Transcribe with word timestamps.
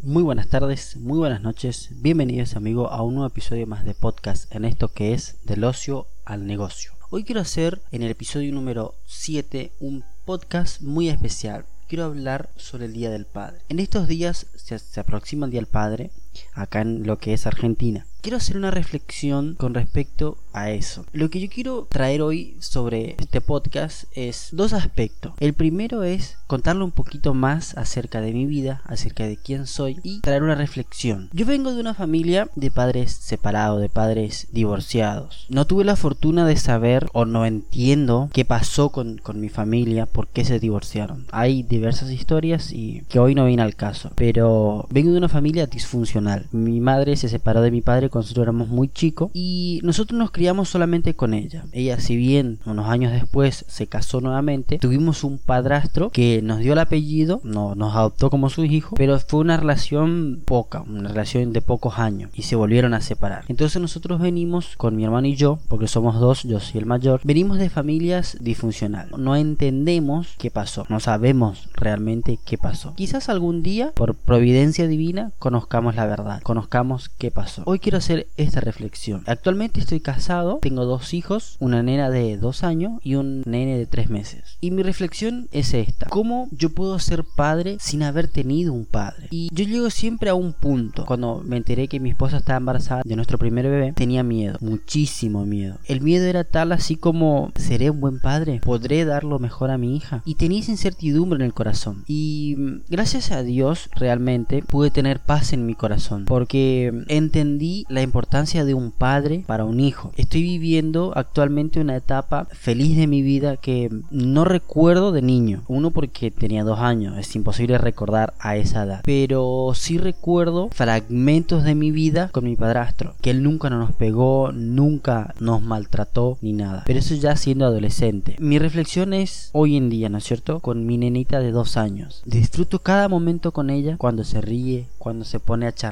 Muy 0.00 0.22
buenas 0.22 0.46
tardes, 0.46 0.96
muy 0.96 1.18
buenas 1.18 1.42
noches, 1.42 1.88
bienvenidos 1.90 2.54
amigo 2.54 2.92
a 2.92 3.02
un 3.02 3.14
nuevo 3.14 3.26
episodio 3.26 3.66
más 3.66 3.84
de 3.84 3.94
podcast 3.94 4.54
en 4.54 4.64
esto 4.64 4.92
que 4.92 5.12
es 5.12 5.38
del 5.42 5.64
ocio 5.64 6.06
al 6.24 6.46
negocio. 6.46 6.92
Hoy 7.10 7.24
quiero 7.24 7.40
hacer 7.40 7.82
en 7.90 8.02
el 8.04 8.12
episodio 8.12 8.52
número 8.52 8.94
7 9.06 9.72
un 9.80 10.04
podcast 10.24 10.82
muy 10.82 11.08
especial. 11.08 11.66
Quiero 11.88 12.04
hablar 12.04 12.48
sobre 12.56 12.84
el 12.84 12.92
Día 12.92 13.10
del 13.10 13.26
Padre. 13.26 13.58
En 13.68 13.80
estos 13.80 14.06
días 14.06 14.46
se, 14.54 14.78
se 14.78 15.00
aproxima 15.00 15.46
el 15.46 15.50
Día 15.50 15.62
del 15.62 15.66
Padre 15.66 16.12
acá 16.54 16.80
en 16.80 17.06
lo 17.06 17.18
que 17.18 17.34
es 17.34 17.46
Argentina 17.46 18.06
quiero 18.28 18.36
hacer 18.36 18.58
una 18.58 18.70
reflexión 18.70 19.54
con 19.54 19.72
respecto 19.72 20.36
a 20.52 20.70
eso. 20.70 21.06
Lo 21.12 21.30
que 21.30 21.40
yo 21.40 21.48
quiero 21.48 21.86
traer 21.88 22.20
hoy 22.20 22.56
sobre 22.60 23.16
este 23.18 23.40
podcast 23.40 24.04
es 24.12 24.48
dos 24.52 24.74
aspectos. 24.74 25.32
El 25.40 25.54
primero 25.54 26.02
es 26.02 26.36
contarle 26.46 26.84
un 26.84 26.90
poquito 26.90 27.32
más 27.32 27.76
acerca 27.78 28.20
de 28.20 28.34
mi 28.34 28.44
vida, 28.44 28.82
acerca 28.84 29.24
de 29.24 29.38
quién 29.38 29.66
soy 29.66 29.98
y 30.02 30.20
traer 30.20 30.42
una 30.42 30.56
reflexión. 30.56 31.30
Yo 31.32 31.46
vengo 31.46 31.72
de 31.72 31.80
una 31.80 31.94
familia 31.94 32.50
de 32.54 32.70
padres 32.70 33.12
separados, 33.12 33.80
de 33.80 33.88
padres 33.88 34.48
divorciados. 34.52 35.46
No 35.48 35.66
tuve 35.66 35.84
la 35.84 35.96
fortuna 35.96 36.44
de 36.44 36.56
saber 36.56 37.06
o 37.14 37.24
no 37.24 37.46
entiendo 37.46 38.28
qué 38.34 38.44
pasó 38.44 38.90
con, 38.90 39.16
con 39.18 39.40
mi 39.40 39.48
familia, 39.48 40.04
por 40.04 40.28
qué 40.28 40.44
se 40.44 40.58
divorciaron. 40.58 41.26
Hay 41.30 41.62
diversas 41.62 42.10
historias 42.10 42.72
y 42.72 43.04
que 43.08 43.20
hoy 43.20 43.34
no 43.34 43.46
viene 43.46 43.62
al 43.62 43.74
caso. 43.74 44.10
Pero 44.16 44.86
vengo 44.90 45.12
de 45.12 45.18
una 45.18 45.28
familia 45.30 45.66
disfuncional. 45.66 46.27
Mi 46.52 46.80
madre 46.80 47.16
se 47.16 47.28
separó 47.28 47.62
de 47.62 47.70
mi 47.70 47.80
padre 47.80 48.08
cuando 48.08 48.42
éramos 48.42 48.68
muy 48.68 48.88
chicos 48.88 49.30
y 49.32 49.80
nosotros 49.82 50.18
nos 50.18 50.30
criamos 50.30 50.68
solamente 50.68 51.14
con 51.14 51.34
ella. 51.34 51.64
Ella, 51.72 51.98
si 52.00 52.16
bien 52.16 52.58
unos 52.66 52.88
años 52.88 53.12
después 53.12 53.64
se 53.68 53.86
casó 53.86 54.20
nuevamente, 54.20 54.78
tuvimos 54.78 55.24
un 55.24 55.38
padrastro 55.38 56.10
que 56.10 56.40
nos 56.42 56.58
dio 56.58 56.72
el 56.72 56.78
apellido, 56.78 57.40
no, 57.44 57.74
nos 57.74 57.94
adoptó 57.94 58.30
como 58.30 58.50
su 58.50 58.64
hijo, 58.64 58.94
pero 58.96 59.18
fue 59.18 59.40
una 59.40 59.56
relación 59.56 60.42
poca, 60.44 60.82
una 60.82 61.08
relación 61.08 61.52
de 61.52 61.62
pocos 61.62 61.98
años 61.98 62.30
y 62.34 62.42
se 62.42 62.56
volvieron 62.56 62.94
a 62.94 63.00
separar. 63.00 63.44
Entonces 63.48 63.80
nosotros 63.80 64.20
venimos 64.20 64.76
con 64.76 64.96
mi 64.96 65.04
hermano 65.04 65.26
y 65.26 65.36
yo, 65.36 65.58
porque 65.68 65.88
somos 65.88 66.20
dos, 66.20 66.42
yo 66.44 66.60
soy 66.60 66.80
el 66.80 66.86
mayor, 66.86 67.20
venimos 67.24 67.58
de 67.58 67.70
familias 67.70 68.36
disfuncionales. 68.40 69.16
No 69.16 69.36
entendemos 69.36 70.34
qué 70.38 70.50
pasó, 70.50 70.84
no 70.88 71.00
sabemos 71.00 71.68
realmente 71.74 72.38
qué 72.44 72.58
pasó. 72.58 72.94
Quizás 72.94 73.28
algún 73.28 73.62
día, 73.62 73.92
por 73.94 74.14
providencia 74.14 74.86
divina, 74.86 75.32
conozcamos 75.38 75.94
la 75.94 76.06
verdad, 76.08 76.42
conozcamos 76.42 77.08
qué 77.08 77.30
pasó. 77.30 77.62
Hoy 77.66 77.78
quiero 77.78 77.98
hacer 77.98 78.26
esta 78.36 78.60
reflexión. 78.60 79.22
Actualmente 79.26 79.80
estoy 79.80 80.00
casado, 80.00 80.58
tengo 80.60 80.84
dos 80.84 81.14
hijos, 81.14 81.56
una 81.60 81.82
nena 81.82 82.10
de 82.10 82.36
dos 82.36 82.64
años 82.64 83.00
y 83.02 83.14
un 83.14 83.42
nene 83.46 83.78
de 83.78 83.86
tres 83.86 84.10
meses. 84.10 84.58
Y 84.60 84.70
mi 84.70 84.82
reflexión 84.82 85.48
es 85.52 85.74
esta. 85.74 86.06
¿Cómo 86.06 86.48
yo 86.50 86.70
puedo 86.70 86.98
ser 86.98 87.24
padre 87.24 87.76
sin 87.80 88.02
haber 88.02 88.28
tenido 88.28 88.72
un 88.72 88.86
padre? 88.86 89.28
Y 89.30 89.48
yo 89.52 89.64
llego 89.64 89.90
siempre 89.90 90.30
a 90.30 90.34
un 90.34 90.52
punto. 90.52 91.04
Cuando 91.06 91.42
me 91.44 91.56
enteré 91.56 91.88
que 91.88 92.00
mi 92.00 92.10
esposa 92.10 92.38
estaba 92.38 92.58
embarazada 92.58 93.02
de 93.04 93.16
nuestro 93.16 93.38
primer 93.38 93.68
bebé, 93.68 93.92
tenía 93.92 94.22
miedo, 94.22 94.58
muchísimo 94.60 95.44
miedo. 95.44 95.78
El 95.86 96.00
miedo 96.00 96.26
era 96.26 96.44
tal 96.44 96.72
así 96.72 96.96
como, 96.96 97.52
¿seré 97.56 97.90
un 97.90 98.00
buen 98.00 98.20
padre? 98.20 98.60
¿Podré 98.64 99.04
dar 99.04 99.24
lo 99.24 99.38
mejor 99.38 99.70
a 99.70 99.78
mi 99.78 99.96
hija? 99.96 100.22
Y 100.24 100.34
tenía 100.36 100.60
esa 100.60 100.72
incertidumbre 100.72 101.36
en 101.36 101.44
el 101.44 101.54
corazón. 101.54 102.04
Y 102.06 102.54
mm, 102.56 102.82
gracias 102.88 103.30
a 103.30 103.42
Dios 103.42 103.90
realmente 103.94 104.62
pude 104.62 104.90
tener 104.90 105.20
paz 105.20 105.52
en 105.52 105.66
mi 105.66 105.74
corazón. 105.74 105.97
Porque 106.26 106.92
entendí 107.08 107.84
la 107.88 108.02
importancia 108.02 108.64
de 108.64 108.74
un 108.74 108.90
padre 108.90 109.44
para 109.46 109.64
un 109.64 109.80
hijo. 109.80 110.12
Estoy 110.16 110.42
viviendo 110.42 111.12
actualmente 111.16 111.80
una 111.80 111.96
etapa 111.96 112.46
feliz 112.52 112.96
de 112.96 113.06
mi 113.06 113.22
vida 113.22 113.56
que 113.56 113.90
no 114.10 114.44
recuerdo 114.44 115.12
de 115.12 115.22
niño. 115.22 115.62
Uno 115.68 115.90
porque 115.90 116.30
tenía 116.30 116.64
dos 116.64 116.80
años, 116.80 117.18
es 117.18 117.34
imposible 117.36 117.78
recordar 117.78 118.34
a 118.38 118.56
esa 118.56 118.84
edad. 118.84 119.00
Pero 119.04 119.72
sí 119.74 119.98
recuerdo 119.98 120.68
fragmentos 120.70 121.64
de 121.64 121.74
mi 121.74 121.90
vida 121.90 122.28
con 122.28 122.44
mi 122.44 122.56
padrastro, 122.56 123.14
que 123.20 123.30
él 123.30 123.42
nunca 123.42 123.70
nos 123.70 123.92
pegó, 123.92 124.52
nunca 124.52 125.34
nos 125.40 125.62
maltrató 125.62 126.38
ni 126.40 126.52
nada. 126.52 126.82
Pero 126.86 126.98
eso 126.98 127.14
ya 127.14 127.36
siendo 127.36 127.66
adolescente. 127.66 128.36
Mi 128.38 128.58
reflexión 128.58 129.12
es 129.12 129.50
hoy 129.52 129.76
en 129.76 129.90
día, 129.90 130.08
¿no 130.08 130.18
es 130.18 130.24
cierto? 130.24 130.60
Con 130.60 130.86
mi 130.86 130.98
nenita 130.98 131.40
de 131.40 131.50
dos 131.50 131.76
años. 131.76 132.22
Disfruto 132.24 132.80
cada 132.80 133.08
momento 133.08 133.52
con 133.52 133.70
ella 133.70 133.96
cuando 133.98 134.24
se 134.24 134.40
ríe, 134.40 134.88
cuando 134.98 135.24
se 135.24 135.40
pone 135.40 135.66
a 135.66 135.72
charlar, 135.72 135.87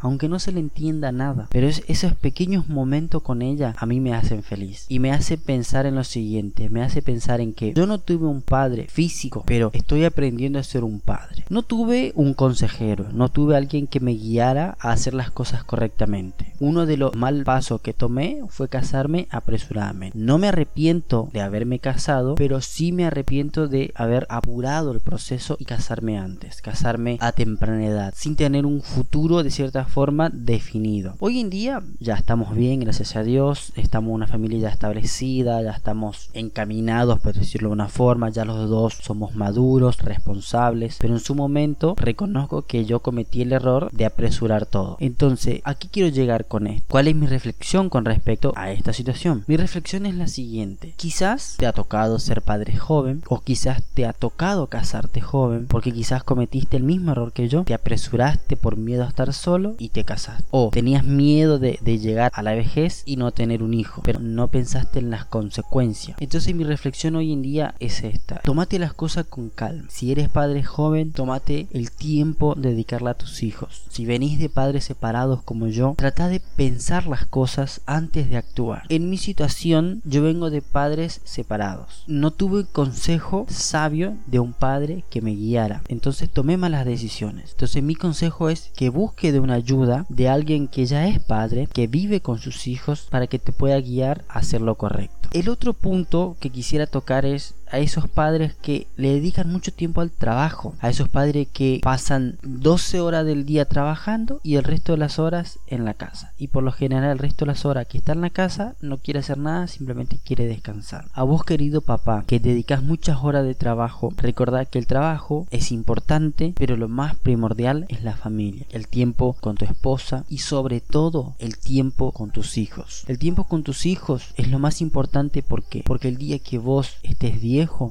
aunque 0.00 0.28
no 0.28 0.38
se 0.38 0.52
le 0.52 0.60
entienda 0.60 1.12
nada. 1.12 1.48
Pero 1.50 1.66
es, 1.66 1.82
esos 1.88 2.14
pequeños 2.14 2.68
momentos 2.68 3.22
con 3.22 3.42
ella 3.42 3.74
a 3.78 3.86
mí 3.86 4.00
me 4.00 4.14
hacen 4.14 4.42
feliz. 4.42 4.86
Y 4.88 4.98
me 4.98 5.12
hace 5.12 5.38
pensar 5.38 5.86
en 5.86 5.94
lo 5.94 6.04
siguiente, 6.04 6.70
me 6.70 6.82
hace 6.82 7.02
pensar 7.02 7.40
en 7.40 7.52
que 7.52 7.72
yo 7.74 7.86
no 7.86 7.98
tuve 7.98 8.26
un 8.26 8.42
padre 8.42 8.86
físico, 8.88 9.44
pero 9.46 9.70
estoy 9.72 10.04
aprendiendo 10.04 10.58
a 10.58 10.62
ser 10.62 10.84
un 10.84 11.00
padre. 11.00 11.44
No 11.48 11.62
tuve 11.62 12.12
un 12.14 12.34
consejero, 12.34 13.08
no 13.12 13.28
tuve 13.30 13.56
alguien 13.56 13.86
que 13.86 14.00
me 14.00 14.12
guiara 14.12 14.76
a 14.80 14.92
hacer 14.92 15.14
las 15.14 15.30
cosas 15.30 15.64
correctamente. 15.64 16.51
Uno 16.62 16.86
de 16.86 16.96
los 16.96 17.16
mal 17.16 17.42
pasos 17.42 17.80
que 17.80 17.92
tomé 17.92 18.40
fue 18.46 18.68
casarme 18.68 19.26
apresuradamente. 19.32 20.16
No 20.16 20.38
me 20.38 20.46
arrepiento 20.46 21.28
de 21.32 21.40
haberme 21.40 21.80
casado, 21.80 22.36
pero 22.36 22.60
sí 22.60 22.92
me 22.92 23.04
arrepiento 23.04 23.66
de 23.66 23.90
haber 23.96 24.28
apurado 24.30 24.92
el 24.92 25.00
proceso 25.00 25.56
y 25.58 25.64
casarme 25.64 26.18
antes, 26.18 26.62
casarme 26.62 27.18
a 27.20 27.32
temprana 27.32 27.84
edad, 27.84 28.14
sin 28.16 28.36
tener 28.36 28.64
un 28.64 28.80
futuro 28.80 29.42
de 29.42 29.50
cierta 29.50 29.86
forma 29.86 30.30
definido. 30.32 31.16
Hoy 31.18 31.40
en 31.40 31.50
día 31.50 31.82
ya 31.98 32.14
estamos 32.14 32.54
bien, 32.54 32.78
gracias 32.78 33.16
a 33.16 33.24
Dios, 33.24 33.72
estamos 33.74 34.14
una 34.14 34.28
familia 34.28 34.60
ya 34.60 34.68
establecida, 34.68 35.60
ya 35.62 35.72
estamos 35.72 36.30
encaminados, 36.32 37.18
por 37.18 37.34
decirlo 37.34 37.70
de 37.70 37.74
una 37.74 37.88
forma, 37.88 38.28
ya 38.30 38.44
los 38.44 38.70
dos 38.70 38.94
somos 39.02 39.34
maduros, 39.34 40.00
responsables, 40.00 40.98
pero 41.00 41.14
en 41.14 41.18
su 41.18 41.34
momento 41.34 41.96
reconozco 41.98 42.62
que 42.62 42.84
yo 42.84 43.00
cometí 43.00 43.42
el 43.42 43.52
error 43.52 43.90
de 43.90 44.04
apresurar 44.04 44.64
todo. 44.64 44.96
Entonces, 45.00 45.60
aquí 45.64 45.88
quiero 45.90 46.08
llegar 46.08 46.46
con. 46.52 46.62
¿Cuál 46.86 47.08
es 47.08 47.16
mi 47.16 47.26
reflexión 47.26 47.88
con 47.88 48.04
respecto 48.04 48.52
a 48.56 48.70
esta 48.70 48.92
situación? 48.92 49.42
Mi 49.46 49.56
reflexión 49.56 50.04
es 50.04 50.14
la 50.14 50.26
siguiente. 50.26 50.92
Quizás 50.96 51.56
te 51.58 51.66
ha 51.66 51.72
tocado 51.72 52.18
ser 52.18 52.42
padre 52.42 52.76
joven 52.76 53.22
o 53.26 53.40
quizás 53.40 53.82
te 53.94 54.04
ha 54.04 54.12
tocado 54.12 54.66
casarte 54.66 55.22
joven 55.22 55.66
porque 55.66 55.92
quizás 55.92 56.24
cometiste 56.24 56.76
el 56.76 56.82
mismo 56.82 57.12
error 57.12 57.32
que 57.32 57.48
yo, 57.48 57.64
te 57.64 57.72
apresuraste 57.72 58.56
por 58.56 58.76
miedo 58.76 59.02
a 59.02 59.08
estar 59.08 59.32
solo 59.32 59.74
y 59.78 59.88
te 59.88 60.04
casaste. 60.04 60.44
O 60.50 60.68
tenías 60.70 61.04
miedo 61.04 61.58
de, 61.58 61.78
llegar 61.82 62.30
a 62.34 62.42
la 62.42 62.52
vejez 62.52 63.02
y 63.06 63.16
no 63.16 63.32
tener 63.32 63.62
un 63.62 63.72
hijo, 63.72 64.02
pero 64.04 64.20
no 64.20 64.48
pensaste 64.48 64.98
en 64.98 65.10
las 65.10 65.24
consecuencias. 65.24 66.16
Entonces 66.20 66.54
mi 66.54 66.64
reflexión 66.64 67.16
hoy 67.16 67.32
en 67.32 67.42
día 67.42 67.74
es 67.80 68.04
esta. 68.04 68.40
Tómate 68.40 68.78
las 68.78 68.92
cosas 68.92 69.24
con 69.26 69.48
calma. 69.48 69.88
Si 69.88 70.12
eres 70.12 70.28
padre 70.28 70.62
joven, 70.62 71.12
tómate 71.12 71.66
el 71.72 71.90
tiempo 71.90 72.54
de 72.54 72.70
dedicarla 72.70 73.12
a 73.12 73.14
tus 73.14 73.42
hijos. 73.42 73.84
Si 73.88 74.04
venís 74.04 74.38
de 74.38 74.48
padres 74.48 74.84
separados 74.84 75.42
como 75.42 75.68
yo, 75.68 75.94
trata 75.96 76.28
de 76.28 76.31
pensar 76.40 77.06
las 77.06 77.26
cosas 77.26 77.80
antes 77.86 78.30
de 78.30 78.36
actuar. 78.36 78.84
En 78.88 79.10
mi 79.10 79.18
situación, 79.18 80.02
yo 80.04 80.22
vengo 80.22 80.50
de 80.50 80.62
padres 80.62 81.20
separados. 81.24 82.04
No 82.06 82.30
tuve 82.30 82.64
consejo 82.64 83.46
sabio 83.48 84.16
de 84.26 84.38
un 84.38 84.52
padre 84.52 85.04
que 85.10 85.20
me 85.20 85.34
guiara. 85.34 85.82
Entonces 85.88 86.30
tomé 86.30 86.56
malas 86.56 86.84
decisiones. 86.84 87.52
Entonces 87.52 87.82
mi 87.82 87.94
consejo 87.94 88.48
es 88.48 88.70
que 88.76 88.90
busque 88.90 89.32
de 89.32 89.40
una 89.40 89.54
ayuda 89.54 90.06
de 90.08 90.28
alguien 90.28 90.68
que 90.68 90.86
ya 90.86 91.06
es 91.06 91.20
padre, 91.20 91.68
que 91.72 91.86
vive 91.86 92.20
con 92.20 92.38
sus 92.38 92.66
hijos, 92.66 93.08
para 93.10 93.26
que 93.26 93.38
te 93.38 93.52
pueda 93.52 93.80
guiar 93.80 94.24
a 94.28 94.38
hacer 94.38 94.60
lo 94.60 94.76
correcto. 94.76 95.28
El 95.32 95.48
otro 95.48 95.72
punto 95.72 96.36
que 96.40 96.50
quisiera 96.50 96.86
tocar 96.86 97.24
es 97.24 97.54
a 97.72 97.78
esos 97.78 98.08
padres 98.08 98.54
que 98.54 98.86
le 98.96 99.12
dedican 99.12 99.50
mucho 99.50 99.72
tiempo 99.72 100.00
al 100.00 100.10
trabajo, 100.10 100.74
a 100.80 100.90
esos 100.90 101.08
padres 101.08 101.48
que 101.52 101.80
pasan 101.82 102.38
12 102.42 103.00
horas 103.00 103.26
del 103.26 103.44
día 103.44 103.64
trabajando 103.64 104.40
y 104.42 104.56
el 104.56 104.64
resto 104.64 104.92
de 104.92 104.98
las 104.98 105.18
horas 105.18 105.58
en 105.66 105.84
la 105.84 105.94
casa. 105.94 106.32
Y 106.38 106.48
por 106.48 106.62
lo 106.62 106.72
general 106.72 107.10
el 107.10 107.18
resto 107.18 107.44
de 107.44 107.52
las 107.52 107.64
horas 107.64 107.86
que 107.86 107.98
está 107.98 108.12
en 108.12 108.20
la 108.20 108.30
casa 108.30 108.76
no 108.80 108.98
quiere 108.98 109.20
hacer 109.20 109.38
nada, 109.38 109.66
simplemente 109.66 110.20
quiere 110.24 110.46
descansar. 110.46 111.06
A 111.12 111.22
vos 111.22 111.44
querido 111.44 111.80
papá, 111.80 112.24
que 112.26 112.38
dedicas 112.38 112.82
muchas 112.82 113.18
horas 113.22 113.44
de 113.44 113.54
trabajo, 113.54 114.12
recordad 114.16 114.68
que 114.68 114.78
el 114.78 114.86
trabajo 114.86 115.46
es 115.50 115.72
importante, 115.72 116.54
pero 116.56 116.76
lo 116.76 116.88
más 116.88 117.16
primordial 117.16 117.86
es 117.88 118.02
la 118.04 118.16
familia, 118.16 118.66
el 118.70 118.88
tiempo 118.88 119.36
con 119.40 119.56
tu 119.56 119.64
esposa 119.64 120.24
y 120.28 120.38
sobre 120.38 120.80
todo 120.80 121.34
el 121.38 121.58
tiempo 121.58 122.12
con 122.12 122.30
tus 122.30 122.58
hijos. 122.58 123.04
El 123.08 123.18
tiempo 123.18 123.44
con 123.44 123.62
tus 123.62 123.86
hijos 123.86 124.34
es 124.36 124.48
lo 124.48 124.58
más 124.58 124.80
importante 124.80 125.42
porque 125.42 125.82
porque 125.84 126.08
el 126.08 126.16
día 126.16 126.38
que 126.38 126.58
vos 126.58 126.96
estés 127.02 127.40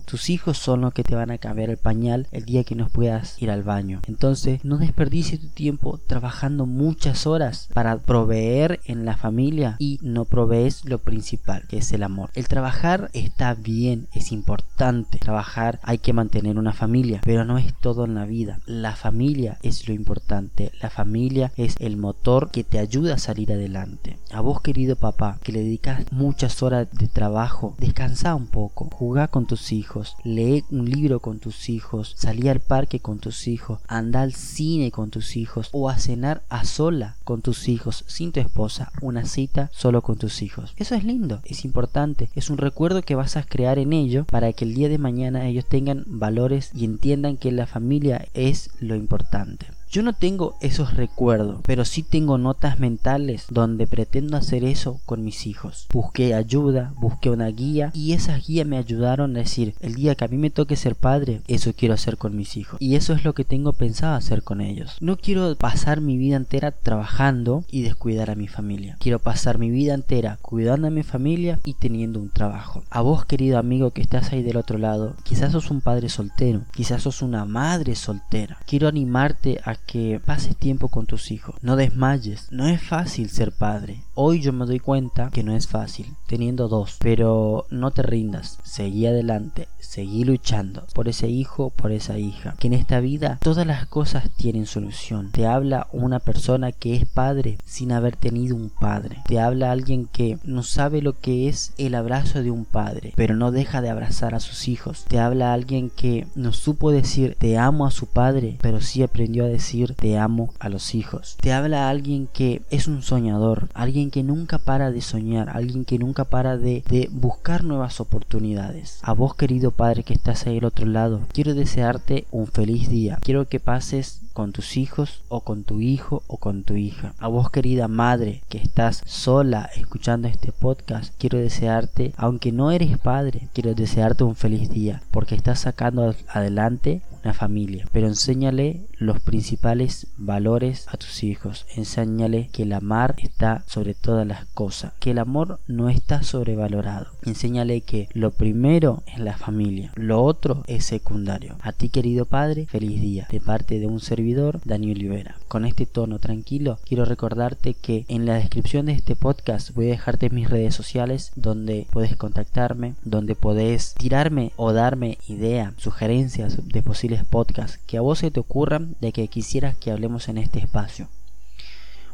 tus 0.06 0.30
hijos 0.30 0.58
son 0.58 0.82
los 0.82 0.94
que 0.94 1.04
te 1.04 1.16
van 1.16 1.32
a 1.32 1.38
cambiar 1.38 1.70
el 1.70 1.78
pañal 1.78 2.28
el 2.32 2.46
día 2.46 2.64
que 2.64 2.76
no 2.76 2.90
puedas 2.90 3.42
ir 3.42 3.52
al 3.52 3.64
baño. 3.64 4.02
Entonces, 4.08 4.64
no 4.64 4.78
desperdicies 4.78 5.40
tu 5.40 5.50
tiempo 5.50 6.00
trabajando 6.08 6.66
muchas 6.66 7.28
horas 7.28 7.70
para 7.74 7.98
proveer 7.98 8.80
en 8.86 9.06
la 9.06 9.18
familia 9.18 9.76
y 9.80 10.00
no 10.02 10.26
provees 10.26 10.86
lo 10.86 11.00
principal, 11.00 11.68
que 11.68 11.78
es 11.78 11.92
el 11.92 12.04
amor. 12.04 12.32
El 12.34 12.48
trabajar 12.48 13.10
está 13.14 13.54
bien, 13.54 14.08
es 14.14 14.32
importante. 14.32 15.20
Trabajar 15.20 15.80
hay 15.84 15.98
que 15.98 16.14
mantener 16.14 16.58
una 16.58 16.74
familia, 16.74 17.22
pero 17.24 17.46
no 17.46 17.58
es 17.58 17.74
todo 17.80 18.06
en 18.06 18.16
la 18.16 18.26
vida. 18.26 18.60
La 18.66 18.96
familia 18.96 19.58
es 19.62 19.88
lo 19.88 19.94
importante. 19.94 20.72
La 20.82 20.90
familia 20.90 21.52
es 21.58 21.76
el 21.80 21.98
motor 21.98 22.52
que 22.52 22.64
te 22.64 22.80
ayuda 22.80 23.16
a 23.16 23.20
salir 23.20 23.52
adelante. 23.52 24.18
A 24.32 24.42
vos, 24.42 24.62
querido 24.62 24.96
papá, 24.96 25.38
que 25.44 25.52
le 25.52 25.60
dedicas 25.60 26.06
muchas 26.12 26.62
horas 26.64 26.88
de 26.92 27.08
trabajo, 27.08 27.76
descansa 27.78 28.36
un 28.36 28.48
poco, 28.48 28.90
jugá 28.92 29.28
con 29.28 29.46
tus 29.46 29.61
hijos, 29.72 30.16
lee 30.24 30.64
un 30.72 30.90
libro 30.90 31.20
con 31.20 31.40
tus 31.40 31.70
hijos, 31.70 32.16
salí 32.18 32.48
al 32.48 32.60
parque 32.60 33.00
con 33.00 33.20
tus 33.20 33.48
hijos, 33.48 33.80
anda 33.88 34.22
al 34.22 34.34
cine 34.34 34.92
con 34.92 35.12
tus 35.12 35.38
hijos 35.38 35.70
o 35.72 35.90
a 35.90 35.98
cenar 35.98 36.42
a 36.50 36.66
sola 36.66 37.18
con 37.24 37.42
tus 37.42 37.68
hijos, 37.68 38.04
sin 38.08 38.32
tu 38.32 38.40
esposa, 38.40 38.92
una 39.02 39.26
cita 39.26 39.70
solo 39.74 40.02
con 40.02 40.18
tus 40.18 40.42
hijos. 40.42 40.74
Eso 40.78 40.96
es 40.96 41.04
lindo, 41.04 41.42
es 41.46 41.66
importante, 41.66 42.30
es 42.36 42.50
un 42.50 42.58
recuerdo 42.58 43.04
que 43.04 43.16
vas 43.16 43.38
a 43.38 43.44
crear 43.44 43.78
en 43.78 43.94
ellos 43.94 44.26
para 44.26 44.52
que 44.54 44.66
el 44.66 44.74
día 44.74 44.90
de 44.90 44.98
mañana 44.98 45.48
ellos 45.48 45.66
tengan 45.66 46.06
valores 46.08 46.72
y 46.74 46.86
entiendan 46.86 47.38
que 47.38 47.52
la 47.52 47.68
familia 47.68 48.28
es 48.34 48.72
lo 48.80 48.96
importante. 48.96 49.68
Yo 49.92 50.04
no 50.04 50.14
tengo 50.14 50.56
esos 50.62 50.96
recuerdos, 50.96 51.60
pero 51.66 51.84
sí 51.84 52.02
tengo 52.02 52.38
notas 52.38 52.80
mentales 52.80 53.48
donde 53.50 53.88
pretendo 53.88 54.38
hacer 54.38 54.64
eso 54.64 55.02
con 55.06 55.22
mis 55.26 55.46
hijos. 55.46 55.88
Busqué 55.92 56.34
ayuda, 56.34 56.94
busqué 57.02 57.30
una 57.30 57.48
guía 57.48 57.92
y 57.94 58.14
esas 58.14 58.48
guías 58.48 58.66
me 58.66 58.78
ayudaron 58.78 59.36
a 59.36 59.40
decir, 59.40 59.76
el 59.82 59.96
día 59.96 60.16
que 60.16 60.24
a 60.24 60.30
mí 60.30 60.38
me 60.38 60.50
toque 60.50 60.78
ser 60.78 60.96
padre, 60.96 61.42
eso 61.50 61.74
quiero 61.76 61.94
hacer 61.94 62.16
con 62.16 62.38
mis 62.38 62.56
hijos. 62.56 62.78
Y 62.80 62.96
eso 62.96 63.12
es 63.12 63.26
lo 63.26 63.34
que 63.34 63.44
tengo 63.44 63.74
pensado 63.74 64.16
hacer 64.16 64.44
con 64.44 64.62
ellos. 64.62 64.96
No 65.02 65.18
quiero 65.18 65.58
pasar 65.58 66.00
mi 66.00 66.18
vida 66.18 66.38
entera 66.38 66.72
trabajando 66.72 67.66
y 67.70 67.82
descuidar 67.82 68.30
a 68.30 68.36
mi 68.36 68.48
familia. 68.48 68.96
Quiero 68.98 69.20
pasar 69.20 69.58
mi 69.58 69.72
vida 69.72 69.94
entera 69.94 70.40
cuidando 70.42 70.88
a 70.88 70.92
mi 70.92 71.04
familia 71.04 71.60
y 71.66 71.74
teniendo 71.74 72.22
un 72.22 72.30
trabajo. 72.30 72.86
A 72.92 73.02
vos, 73.02 73.26
querido 73.26 73.58
amigo 73.58 73.92
que 73.92 74.02
estás 74.02 74.32
ahí 74.32 74.42
del 74.42 74.56
otro 74.56 74.78
lado, 74.78 75.18
quizás 75.24 75.52
sos 75.52 75.70
un 75.70 75.82
padre 75.82 76.08
soltero, 76.08 76.62
quizás 76.72 77.04
sos 77.04 77.22
una 77.22 77.44
madre 77.44 77.96
soltera. 77.96 78.58
Quiero 78.66 78.88
animarte 78.88 79.60
a 79.66 79.81
que 79.82 80.22
pases 80.24 80.56
tiempo 80.56 80.88
con 80.88 81.06
tus 81.06 81.32
hijos. 81.32 81.56
No 81.62 81.76
desmayes. 81.76 82.48
No 82.52 82.68
es 82.68 82.82
fácil 82.82 83.30
ser 83.30 83.52
padre. 83.52 84.04
Hoy 84.14 84.42
yo 84.42 84.54
me 84.54 84.66
doy 84.66 84.80
cuenta 84.80 85.30
que 85.32 85.44
no 85.44 85.56
es 85.56 85.68
fácil, 85.68 86.14
teniendo 86.28 86.68
dos. 86.68 86.98
Pero 87.00 87.66
no 87.70 87.92
te 87.92 88.02
rindas. 88.02 88.60
Seguí 88.64 89.06
adelante. 89.06 89.68
Seguí 89.80 90.24
luchando 90.24 90.86
por 90.94 91.08
ese 91.08 91.28
hijo, 91.28 91.72
por 91.72 91.92
esa 91.92 92.18
hija. 92.18 92.56
Que 92.60 92.68
en 92.68 92.74
esta 92.74 93.00
vida 93.00 93.40
todas 93.42 93.66
las 93.66 93.88
cosas 93.88 94.30
tienen 94.38 94.66
solución. 94.66 95.32
Te 95.32 95.48
habla 95.48 95.88
una 95.92 96.20
persona 96.20 96.72
que 96.72 96.96
es 96.96 97.06
padre 97.06 97.58
sin 97.66 97.92
haber 97.92 98.16
tenido 98.16 98.56
un 98.56 98.70
padre. 98.70 99.18
Te 99.28 99.40
habla 99.40 99.72
alguien 99.72 100.06
que 100.06 100.38
no 100.44 100.64
sabe 100.64 101.02
lo 101.02 101.20
que 101.20 101.50
es 101.50 101.74
el 101.78 101.96
abrazo 101.96 102.44
de 102.44 102.52
un 102.52 102.66
padre, 102.66 103.14
pero 103.16 103.36
no 103.36 103.52
deja 103.52 103.82
de 103.82 103.90
abrazar 103.90 104.36
a 104.36 104.40
sus 104.40 104.68
hijos. 104.68 105.06
Te 105.08 105.20
habla 105.20 105.54
alguien 105.54 105.90
que 105.90 106.28
no 106.36 106.54
supo 106.54 106.92
decir 106.92 107.36
te 107.40 107.58
amo 107.58 107.86
a 107.86 107.92
su 107.92 108.08
padre, 108.08 108.58
pero 108.62 108.82
sí 108.82 109.04
aprendió 109.04 109.46
a 109.46 109.48
decir 109.48 109.71
te 109.96 110.18
amo 110.18 110.54
a 110.60 110.68
los 110.68 110.96
hijos. 110.96 111.38
Te 111.40 111.54
habla 111.54 111.90
alguien 111.90 112.28
que 112.28 112.62
es 112.72 112.88
un 112.88 113.02
soñador, 113.02 113.70
alguien 113.74 114.12
que 114.12 114.22
nunca 114.22 114.58
para 114.58 114.92
de 114.92 115.02
soñar, 115.02 115.50
alguien 115.50 115.86
que 115.86 115.98
nunca 115.98 116.26
para 116.26 116.58
de, 116.58 116.84
buscar 117.12 117.64
nuevas 117.64 118.02
oportunidades. 118.02 119.00
A 119.02 119.14
vos 119.14 119.34
querido 119.36 119.72
padre 119.72 120.04
que 120.04 120.14
estás 120.14 120.46
ahí 120.46 120.58
al 120.58 120.66
otro 120.66 120.86
lado, 120.86 121.22
quiero 121.32 121.54
desearte 121.54 122.26
un 122.32 122.48
feliz 122.48 122.90
día. 122.90 123.18
Quiero 123.22 123.48
que 123.48 123.62
pases 123.62 124.22
con 124.34 124.52
tus 124.52 124.76
hijos 124.76 125.24
o 125.30 125.42
con 125.42 125.64
tu 125.64 125.80
hijo 125.80 126.24
o 126.28 126.38
con 126.38 126.64
tu 126.64 126.76
hija. 126.76 127.14
A 127.20 127.28
vos 127.30 127.50
querida 127.50 127.88
madre 127.88 128.44
que 128.50 128.58
estás 128.58 129.02
sola 129.06 129.70
escuchando 129.76 130.28
este 130.28 130.52
podcast, 130.52 131.14
quiero 131.18 131.38
desearte, 131.38 132.14
aunque 132.18 132.52
no 132.52 132.72
eres 132.72 132.98
padre, 132.98 133.48
quiero 133.54 133.74
desearte 133.74 134.26
un 134.26 134.36
feliz 134.36 134.70
día 134.70 135.02
porque 135.12 135.36
estás 135.36 135.60
sacando 135.60 136.14
adelante 136.28 137.02
una 137.24 137.34
familia. 137.34 137.88
Pero 137.92 138.08
enséñale 138.08 138.88
los 138.98 139.20
principales 139.20 140.08
valores 140.18 140.88
a 140.90 140.98
tus 140.98 141.24
hijos. 141.24 141.66
Enséñale 141.76 142.50
que 142.52 142.64
el 142.64 142.74
amar 142.74 143.16
está 143.18 143.64
sobre 143.68 143.94
todas 143.94 144.28
las 144.28 144.46
cosas, 144.46 144.94
que 145.00 145.12
el 145.12 145.20
amor 145.20 145.60
no 145.68 145.90
está 145.90 146.24
sobrevalorado. 146.24 147.08
Enséñale 147.24 147.82
que 147.82 148.10
lo 148.14 148.32
primero 148.32 149.04
es 149.08 149.20
la 149.20 149.38
familia, 149.38 149.92
lo 149.96 150.24
otro 150.24 150.64
es 150.68 150.86
secundario. 150.86 151.58
A 151.62 151.72
ti 151.72 151.90
querido 151.90 152.26
padre, 152.26 152.66
feliz 152.68 153.02
día 153.02 153.28
de 153.30 153.40
parte 153.40 153.80
de 153.80 153.88
un 153.88 154.00
servidor, 154.00 154.62
Daniel 154.66 154.98
Olivera. 154.98 155.36
Con 155.48 155.66
este 155.66 155.86
tono 155.86 156.20
tranquilo, 156.20 156.80
quiero 156.86 157.06
recordarte 157.06 157.74
que 157.74 158.06
en 158.08 158.26
la 158.26 158.36
descripción 158.36 158.86
de 158.86 158.94
este 158.94 159.16
podcast 159.16 159.72
voy 159.74 159.88
a 159.88 159.92
dejarte 159.92 160.30
mis 160.30 160.50
redes 160.50 160.76
sociales 160.76 161.32
donde 161.36 161.88
puedes 161.92 162.16
contactarme, 162.16 162.96
donde 163.04 163.36
podés 163.36 163.96
tirarme 163.96 164.52
o 164.56 164.74
darme 164.74 165.18
idea, 165.28 165.74
sugerencias 165.78 166.68
de 166.68 166.82
posibles 166.82 167.11
podcast 167.20 167.76
que 167.86 167.98
a 167.98 168.02
vos 168.02 168.20
se 168.20 168.32
te 168.32 168.40
ocurran 168.40 168.96
de 169.02 169.12
que 169.12 169.28
quisieras 169.28 169.76
que 169.76 169.92
hablemos 169.92 170.30
en 170.30 170.38
este 170.38 170.60
espacio. 170.60 171.08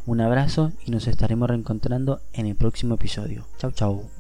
Un 0.06 0.22
abrazo 0.22 0.72
y 0.86 0.92
nos 0.92 1.08
estaremos 1.08 1.50
reencontrando 1.50 2.22
en 2.34 2.46
el 2.46 2.56
próximo 2.56 2.96
episodio. 2.96 3.46
Chau 3.60 3.72
chau. 3.72 4.17